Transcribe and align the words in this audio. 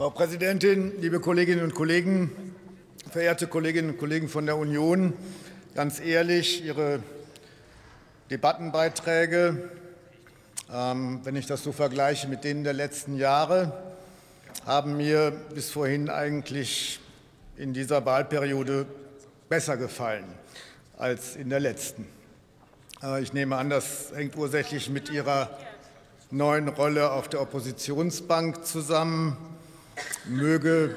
Frau 0.00 0.08
Präsidentin, 0.08 0.98
liebe 1.02 1.20
Kolleginnen 1.20 1.62
und 1.62 1.74
Kollegen, 1.74 2.54
verehrte 3.10 3.46
Kolleginnen 3.46 3.90
und 3.90 3.98
Kollegen 3.98 4.30
von 4.30 4.46
der 4.46 4.56
Union! 4.56 5.12
Ganz 5.74 6.00
ehrlich, 6.00 6.64
Ihre 6.64 7.02
Debattenbeiträge, 8.30 9.68
ähm, 10.72 11.20
wenn 11.24 11.36
ich 11.36 11.44
das 11.44 11.62
so 11.62 11.72
vergleiche 11.72 12.28
mit 12.28 12.44
denen 12.44 12.64
der 12.64 12.72
letzten 12.72 13.14
Jahre, 13.18 13.74
haben 14.64 14.96
mir 14.96 15.32
bis 15.54 15.68
vorhin 15.68 16.08
eigentlich 16.08 16.98
in 17.58 17.74
dieser 17.74 18.06
Wahlperiode 18.06 18.86
besser 19.50 19.76
gefallen 19.76 20.24
als 20.96 21.36
in 21.36 21.50
der 21.50 21.60
letzten. 21.60 22.06
Äh, 23.02 23.22
ich 23.22 23.34
nehme 23.34 23.56
an, 23.56 23.68
das 23.68 24.12
hängt 24.14 24.34
ursächlich 24.34 24.88
mit 24.88 25.10
Ihrer 25.10 25.50
neuen 26.30 26.68
Rolle 26.68 27.12
auf 27.12 27.28
der 27.28 27.42
Oppositionsbank 27.42 28.64
zusammen. 28.64 29.36
Möge 30.26 30.96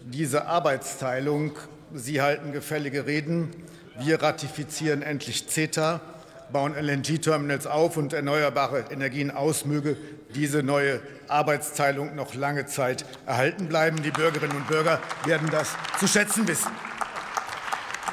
diese 0.00 0.46
Arbeitsteilung, 0.46 1.52
Sie 1.92 2.20
halten 2.20 2.52
gefällige 2.52 3.06
Reden, 3.06 3.50
wir 3.98 4.22
ratifizieren 4.22 5.02
endlich 5.02 5.48
CETA, 5.48 6.00
bauen 6.52 6.74
LNG-Terminals 6.74 7.66
auf 7.66 7.96
und 7.96 8.12
erneuerbare 8.12 8.84
Energien 8.90 9.30
aus, 9.30 9.64
möge 9.64 9.96
diese 10.34 10.62
neue 10.62 11.00
Arbeitsteilung 11.28 12.14
noch 12.14 12.34
lange 12.34 12.66
Zeit 12.66 13.04
erhalten 13.26 13.66
bleiben. 13.66 14.02
Die 14.02 14.10
Bürgerinnen 14.10 14.56
und 14.56 14.68
Bürger 14.68 15.00
werden 15.24 15.48
das 15.50 15.74
zu 15.98 16.06
schätzen 16.06 16.46
wissen. 16.46 16.70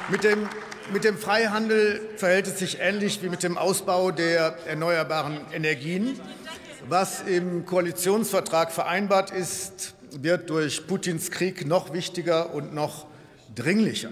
Mit 0.08 0.24
dem 0.24 0.48
mit 0.90 1.04
dem 1.04 1.18
Freihandel 1.18 2.00
verhält 2.16 2.46
es 2.46 2.58
sich 2.58 2.80
ähnlich 2.80 3.22
wie 3.22 3.28
mit 3.28 3.42
dem 3.42 3.58
Ausbau 3.58 4.10
der 4.10 4.56
erneuerbaren 4.66 5.38
Energien. 5.52 6.18
Was 6.88 7.20
im 7.20 7.66
Koalitionsvertrag 7.66 8.72
vereinbart 8.72 9.30
ist, 9.30 9.94
wird 10.20 10.50
durch 10.50 10.86
Putins 10.86 11.30
Krieg 11.30 11.66
noch 11.66 11.92
wichtiger 11.92 12.54
und 12.54 12.74
noch 12.74 13.06
dringlicher. 13.54 14.10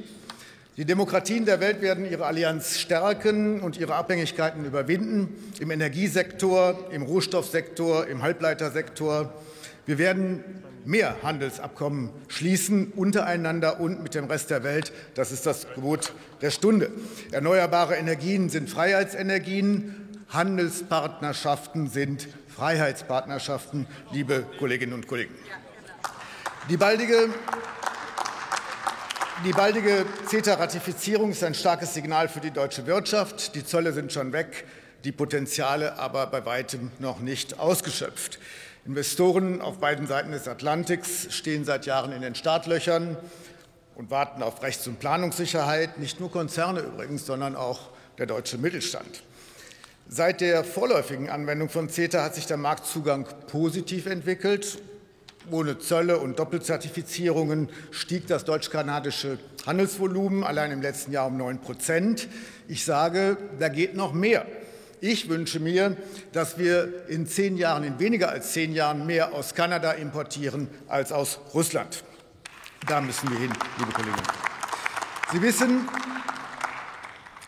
Die 0.76 0.84
Demokratien 0.84 1.46
der 1.46 1.60
Welt 1.60 1.80
werden 1.80 2.04
ihre 2.04 2.26
Allianz 2.26 2.78
stärken 2.78 3.60
und 3.60 3.78
ihre 3.78 3.94
Abhängigkeiten 3.94 4.64
überwinden 4.64 5.34
im 5.58 5.70
Energiesektor, 5.70 6.90
im 6.92 7.02
Rohstoffsektor, 7.02 8.06
im 8.06 8.20
Halbleitersektor. 8.20 9.32
Wir 9.86 9.96
werden 9.96 10.44
mehr 10.84 11.16
Handelsabkommen 11.22 12.10
schließen, 12.28 12.92
untereinander 12.94 13.80
und 13.80 14.02
mit 14.02 14.14
dem 14.14 14.26
Rest 14.26 14.50
der 14.50 14.64
Welt. 14.64 14.92
Das 15.14 15.32
ist 15.32 15.46
das 15.46 15.66
Gebot 15.74 16.12
der 16.42 16.50
Stunde. 16.50 16.90
Erneuerbare 17.32 17.96
Energien 17.96 18.50
sind 18.50 18.68
Freiheitsenergien, 18.68 19.94
Handelspartnerschaften 20.28 21.88
sind 21.88 22.28
Freiheitspartnerschaften, 22.48 23.86
liebe 24.12 24.44
Kolleginnen 24.58 24.92
und 24.92 25.06
Kollegen. 25.06 25.34
Die 26.68 26.76
baldige 26.76 27.28
die 29.44 29.52
baldige 29.52 30.04
CETA-Ratifizierung 30.26 31.30
ist 31.30 31.44
ein 31.44 31.54
starkes 31.54 31.94
Signal 31.94 32.28
für 32.28 32.40
die 32.40 32.50
deutsche 32.50 32.86
Wirtschaft. 32.86 33.54
Die 33.54 33.64
Zölle 33.64 33.92
sind 33.92 34.12
schon 34.12 34.32
weg, 34.32 34.64
die 35.04 35.12
Potenziale 35.12 35.96
aber 35.98 36.26
bei 36.26 36.44
weitem 36.44 36.90
noch 36.98 37.20
nicht 37.20 37.60
ausgeschöpft. 37.60 38.40
Investoren 38.84 39.60
auf 39.60 39.78
beiden 39.78 40.08
Seiten 40.08 40.32
des 40.32 40.48
Atlantiks 40.48 41.28
stehen 41.30 41.64
seit 41.64 41.86
Jahren 41.86 42.10
in 42.10 42.22
den 42.22 42.34
Startlöchern 42.34 43.16
und 43.94 44.10
warten 44.10 44.42
auf 44.42 44.60
Rechts- 44.62 44.88
und 44.88 44.98
Planungssicherheit, 44.98 45.98
nicht 45.98 46.18
nur 46.18 46.32
Konzerne 46.32 46.80
übrigens, 46.80 47.26
sondern 47.26 47.54
auch 47.54 47.90
der 48.18 48.26
deutsche 48.26 48.58
Mittelstand. 48.58 49.22
Seit 50.08 50.40
der 50.40 50.64
vorläufigen 50.64 51.30
Anwendung 51.30 51.68
von 51.68 51.88
CETA 51.88 52.24
hat 52.24 52.34
sich 52.34 52.46
der 52.46 52.56
Marktzugang 52.56 53.26
positiv 53.46 54.06
entwickelt. 54.06 54.78
Ohne 55.50 55.78
Zölle 55.78 56.18
und 56.18 56.38
Doppelzertifizierungen 56.38 57.68
stieg 57.90 58.26
das 58.26 58.44
deutsch-kanadische 58.44 59.38
Handelsvolumen 59.64 60.42
allein 60.42 60.72
im 60.72 60.82
letzten 60.82 61.12
Jahr 61.12 61.28
um 61.28 61.36
9 61.36 61.60
Prozent. 61.60 62.28
Ich 62.68 62.84
sage, 62.84 63.36
da 63.58 63.68
geht 63.68 63.94
noch 63.94 64.12
mehr. 64.12 64.46
Ich 65.00 65.28
wünsche 65.28 65.60
mir, 65.60 65.96
dass 66.32 66.58
wir 66.58 67.08
in 67.08 67.26
zehn 67.26 67.56
Jahren, 67.56 67.84
in 67.84 67.98
weniger 68.00 68.30
als 68.30 68.52
zehn 68.52 68.72
Jahren, 68.72 69.06
mehr 69.06 69.34
aus 69.34 69.54
Kanada 69.54 69.92
importieren 69.92 70.68
als 70.88 71.12
aus 71.12 71.38
Russland. 71.54 72.02
Da 72.88 73.00
müssen 73.00 73.30
wir 73.30 73.38
hin, 73.38 73.52
liebe 73.78 73.92
Kolleginnen. 73.92 74.26
Sie 75.32 75.42
wissen, 75.42 75.88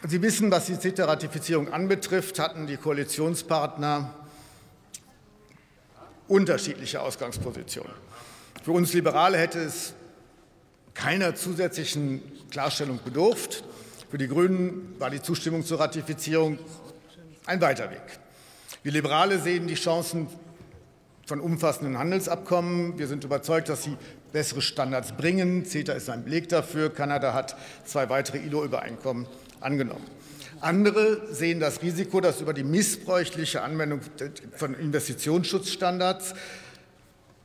Sie 0.06 0.22
wissen, 0.22 0.48
was 0.52 0.66
die 0.66 0.78
CETA-Ratifizierung 0.78 1.72
anbetrifft, 1.72 2.38
hatten 2.38 2.68
die 2.68 2.76
Koalitionspartner 2.76 4.14
unterschiedliche 6.28 7.00
Ausgangspositionen. 7.00 7.92
Für 8.62 8.72
uns 8.72 8.92
Liberale 8.92 9.38
hätte 9.38 9.60
es 9.60 9.94
keiner 10.94 11.34
zusätzlichen 11.34 12.22
Klarstellung 12.50 13.00
bedurft. 13.04 13.64
Für 14.10 14.18
die 14.18 14.28
Grünen 14.28 14.94
war 14.98 15.10
die 15.10 15.22
Zustimmung 15.22 15.64
zur 15.64 15.80
Ratifizierung 15.80 16.58
ein 17.46 17.60
weiter 17.60 17.90
Weg. 17.90 18.02
Wir 18.82 18.92
Liberale 18.92 19.38
sehen 19.38 19.66
die 19.66 19.74
Chancen 19.74 20.28
von 21.26 21.40
umfassenden 21.40 21.98
Handelsabkommen. 21.98 22.98
Wir 22.98 23.06
sind 23.06 23.24
überzeugt, 23.24 23.68
dass 23.68 23.84
sie 23.84 23.96
bessere 24.32 24.62
Standards 24.62 25.12
bringen. 25.12 25.64
CETA 25.64 25.92
ist 25.92 26.08
ein 26.10 26.24
Beleg 26.24 26.48
dafür. 26.48 26.92
Kanada 26.92 27.34
hat 27.34 27.56
zwei 27.84 28.08
weitere 28.08 28.38
ILO-Übereinkommen 28.38 29.26
angenommen. 29.60 30.06
Andere 30.60 31.32
sehen 31.32 31.60
das 31.60 31.82
Risiko, 31.82 32.20
dass 32.20 32.40
über 32.40 32.52
die 32.52 32.64
missbräuchliche 32.64 33.62
Anwendung 33.62 34.00
von 34.56 34.74
Investitionsschutzstandards 34.74 36.34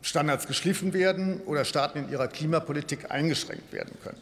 Standards 0.02 0.48
geschliffen 0.48 0.94
werden 0.94 1.40
oder 1.46 1.64
Staaten 1.64 2.00
in 2.00 2.10
ihrer 2.10 2.28
Klimapolitik 2.28 3.10
eingeschränkt 3.10 3.72
werden 3.72 3.96
könnten. 4.04 4.22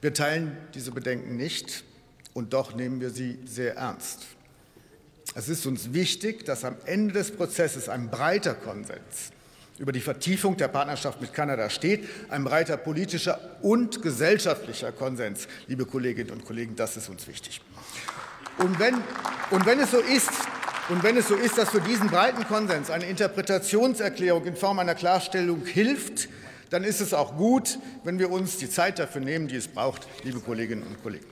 Wir 0.00 0.14
teilen 0.14 0.56
diese 0.74 0.90
Bedenken 0.90 1.36
nicht, 1.36 1.84
und 2.32 2.52
doch 2.52 2.74
nehmen 2.74 3.00
wir 3.00 3.10
sie 3.10 3.38
sehr 3.44 3.76
ernst. 3.76 4.20
Es 5.34 5.48
ist 5.48 5.66
uns 5.66 5.92
wichtig, 5.92 6.44
dass 6.44 6.64
am 6.64 6.76
Ende 6.86 7.14
des 7.14 7.30
Prozesses 7.30 7.88
ein 7.88 8.10
breiter 8.10 8.54
Konsens 8.54 9.32
über 9.80 9.92
die 9.92 10.00
Vertiefung 10.00 10.58
der 10.58 10.68
Partnerschaft 10.68 11.22
mit 11.22 11.32
Kanada 11.32 11.70
steht, 11.70 12.06
ein 12.28 12.44
breiter 12.44 12.76
politischer 12.76 13.40
und 13.62 14.02
gesellschaftlicher 14.02 14.92
Konsens. 14.92 15.48
Liebe 15.68 15.86
Kolleginnen 15.86 16.30
und 16.30 16.44
Kollegen, 16.44 16.76
das 16.76 16.98
ist 16.98 17.08
uns 17.08 17.26
wichtig. 17.26 17.62
Und 18.58 18.78
wenn, 18.78 18.96
und 19.50 19.64
wenn 19.64 19.80
es 19.80 19.90
so 19.90 19.98
ist, 19.98 20.30
und 20.90 21.02
wenn 21.02 21.16
es 21.16 21.28
so 21.28 21.34
ist, 21.34 21.56
dass 21.56 21.70
für 21.70 21.80
diesen 21.80 22.08
breiten 22.08 22.46
Konsens 22.46 22.90
eine 22.90 23.06
Interpretationserklärung 23.06 24.44
in 24.44 24.54
Form 24.54 24.78
einer 24.80 24.94
Klarstellung 24.94 25.64
hilft, 25.64 26.28
dann 26.68 26.84
ist 26.84 27.00
es 27.00 27.14
auch 27.14 27.38
gut, 27.38 27.78
wenn 28.04 28.18
wir 28.18 28.30
uns 28.30 28.58
die 28.58 28.68
Zeit 28.68 28.98
dafür 28.98 29.22
nehmen, 29.22 29.48
die 29.48 29.56
es 29.56 29.68
braucht, 29.68 30.06
liebe 30.24 30.40
Kolleginnen 30.40 30.82
und 30.82 31.02
Kollegen. 31.02 31.24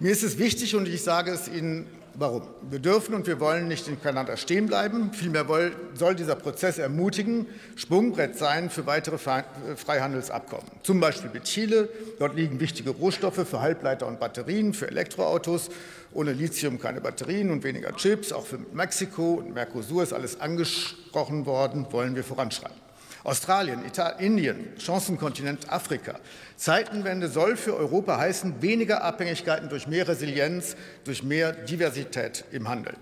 Mir 0.00 0.10
ist 0.10 0.24
es 0.24 0.36
wichtig, 0.36 0.74
und 0.74 0.88
ich 0.88 1.02
sage 1.02 1.30
es 1.30 1.46
Ihnen 1.46 1.86
Warum? 2.14 2.42
Wir 2.68 2.80
dürfen 2.80 3.14
und 3.14 3.26
wir 3.26 3.40
wollen 3.40 3.68
nicht 3.68 3.88
in 3.88 4.00
Kanada 4.02 4.36
stehen 4.36 4.66
bleiben. 4.66 5.12
Vielmehr 5.12 5.46
soll 5.94 6.14
dieser 6.14 6.34
Prozess 6.34 6.78
ermutigen, 6.78 7.46
Sprungbrett 7.76 8.36
sein 8.36 8.68
für 8.68 8.86
weitere 8.86 9.16
Freihandelsabkommen. 9.18 10.66
Zum 10.82 11.00
Beispiel 11.00 11.30
mit 11.32 11.44
Chile. 11.44 11.88
Dort 12.18 12.34
liegen 12.36 12.60
wichtige 12.60 12.90
Rohstoffe 12.90 13.46
für 13.48 13.60
Halbleiter 13.60 14.06
und 14.06 14.20
Batterien, 14.20 14.74
für 14.74 14.88
Elektroautos. 14.88 15.70
Ohne 16.12 16.32
Lithium 16.32 16.80
keine 16.80 17.00
Batterien 17.00 17.50
und 17.50 17.62
weniger 17.64 17.94
Chips. 17.96 18.32
Auch 18.32 18.44
für 18.44 18.58
Mexiko 18.72 19.34
und 19.34 19.54
Mercosur 19.54 20.02
ist 20.02 20.12
alles 20.12 20.40
angesprochen 20.40 21.46
worden. 21.46 21.86
Wollen 21.90 22.16
wir 22.16 22.24
voranschreiten. 22.24 22.89
Australien, 23.22 23.84
Italien, 23.84 24.18
Indien, 24.20 24.68
Chancenkontinent 24.78 25.70
Afrika. 25.70 26.18
Zeitenwende 26.56 27.28
soll 27.28 27.56
für 27.56 27.76
Europa 27.76 28.16
heißen, 28.18 28.62
weniger 28.62 29.02
Abhängigkeiten 29.02 29.68
durch 29.68 29.86
mehr 29.86 30.08
Resilienz, 30.08 30.76
durch 31.04 31.22
mehr 31.22 31.52
Diversität 31.52 32.44
im 32.50 32.68
Handel. 32.68 32.94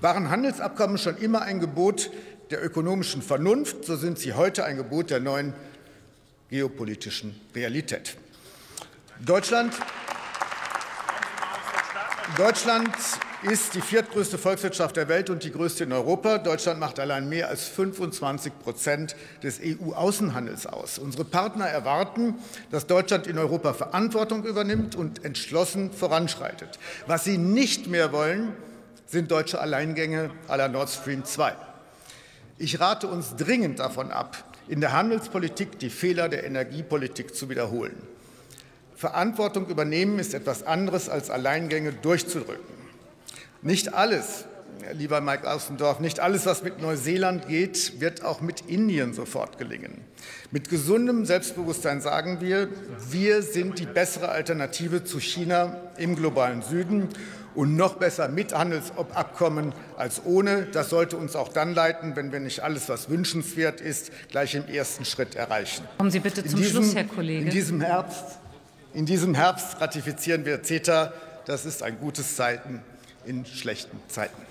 Waren 0.00 0.30
Handelsabkommen 0.30 0.98
schon 0.98 1.16
immer 1.16 1.42
ein 1.42 1.60
Gebot 1.60 2.10
der 2.50 2.64
ökonomischen 2.64 3.22
Vernunft, 3.22 3.84
so 3.84 3.96
sind 3.96 4.18
sie 4.18 4.34
heute 4.34 4.64
ein 4.64 4.76
Gebot 4.76 5.10
der 5.10 5.20
neuen 5.20 5.52
geopolitischen 6.48 7.40
Realität. 7.54 8.16
Deutschland, 9.24 9.74
Deutschland 12.36 12.94
ist 13.42 13.74
die 13.74 13.80
viertgrößte 13.80 14.38
Volkswirtschaft 14.38 14.96
der 14.96 15.08
Welt 15.08 15.28
und 15.30 15.44
die 15.44 15.52
größte 15.52 15.84
in 15.84 15.92
Europa. 15.92 16.38
Deutschland 16.38 16.80
macht 16.80 16.98
allein 16.98 17.28
mehr 17.28 17.48
als 17.48 17.64
25 17.64 18.58
Prozent 18.58 19.16
des 19.42 19.60
EU-Außenhandels 19.62 20.66
aus. 20.66 20.98
Unsere 20.98 21.24
Partner 21.24 21.66
erwarten, 21.66 22.36
dass 22.70 22.86
Deutschland 22.86 23.26
in 23.26 23.38
Europa 23.38 23.74
Verantwortung 23.74 24.44
übernimmt 24.44 24.94
und 24.94 25.24
entschlossen 25.24 25.92
voranschreitet. 25.92 26.78
Was 27.06 27.24
sie 27.24 27.38
nicht 27.38 27.88
mehr 27.88 28.12
wollen, 28.12 28.52
sind 29.06 29.30
deutsche 29.30 29.60
Alleingänge 29.60 30.30
à 30.48 30.56
la 30.56 30.68
Nord 30.68 30.88
Stream 30.90 31.24
2. 31.24 31.54
Ich 32.58 32.80
rate 32.80 33.06
uns 33.06 33.36
dringend 33.36 33.78
davon 33.80 34.10
ab, 34.10 34.42
in 34.66 34.80
der 34.80 34.92
Handelspolitik 34.92 35.78
die 35.78 35.90
Fehler 35.90 36.28
der 36.28 36.44
Energiepolitik 36.44 37.34
zu 37.34 37.50
wiederholen. 37.50 37.96
Verantwortung 38.96 39.66
übernehmen 39.68 40.18
ist 40.18 40.32
etwas 40.32 40.62
anderes 40.62 41.10
als 41.10 41.28
Alleingänge 41.28 41.92
durchzudrücken. 41.92 42.75
Nicht 43.62 43.94
alles, 43.94 44.44
lieber 44.92 45.20
Mike 45.20 45.50
Außendorf, 45.50 46.00
nicht 46.00 46.20
alles, 46.20 46.46
was 46.46 46.62
mit 46.62 46.80
Neuseeland 46.80 47.48
geht, 47.48 48.00
wird 48.00 48.24
auch 48.24 48.40
mit 48.40 48.62
Indien 48.68 49.14
sofort 49.14 49.58
gelingen. 49.58 50.02
Mit 50.50 50.68
gesundem 50.68 51.24
Selbstbewusstsein 51.24 52.00
sagen 52.00 52.40
wir, 52.40 52.68
wir 53.10 53.42
sind 53.42 53.78
die 53.78 53.86
bessere 53.86 54.28
Alternative 54.28 55.04
zu 55.04 55.20
China 55.20 55.80
im 55.96 56.16
globalen 56.16 56.62
Süden 56.62 57.08
und 57.54 57.74
noch 57.74 57.94
besser 57.94 58.28
mit 58.28 58.52
Handelsabkommen 58.52 59.72
als 59.96 60.22
ohne. 60.24 60.66
Das 60.72 60.90
sollte 60.90 61.16
uns 61.16 61.34
auch 61.34 61.48
dann 61.48 61.74
leiten, 61.74 62.14
wenn 62.14 62.30
wir 62.30 62.40
nicht 62.40 62.60
alles, 62.60 62.88
was 62.88 63.08
wünschenswert 63.08 63.80
ist, 63.80 64.12
gleich 64.28 64.54
im 64.54 64.66
ersten 64.68 65.04
Schritt 65.04 65.34
erreichen. 65.34 65.84
Kommen 65.96 66.10
Sie 66.10 66.20
bitte 66.20 66.44
zum 66.44 66.60
diesem, 66.60 66.82
Schluss, 66.82 66.94
Herr 66.94 67.04
Kollege. 67.04 67.44
In 67.44 67.50
diesem, 67.50 67.80
Herbst, 67.80 68.38
in 68.92 69.06
diesem 69.06 69.34
Herbst 69.34 69.80
ratifizieren 69.80 70.44
wir 70.44 70.62
CETA. 70.62 71.12
Das 71.46 71.64
ist 71.64 71.82
ein 71.82 71.98
gutes 71.98 72.36
Zeichen 72.36 72.82
in 73.26 73.44
schlechten 73.44 74.00
Zeiten. 74.08 74.46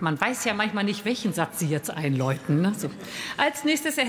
Man 0.00 0.20
weiß 0.20 0.44
ja 0.44 0.54
manchmal 0.54 0.84
nicht, 0.84 1.04
welchen 1.04 1.32
Satz 1.32 1.58
Sie 1.58 1.68
jetzt 1.68 1.90
einläuten. 1.90 2.62
Ne? 2.62 2.72
Als 3.36 3.64
nächstes 3.64 3.98
erhält 3.98 4.06